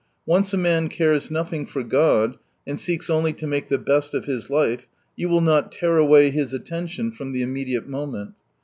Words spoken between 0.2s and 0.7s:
Once a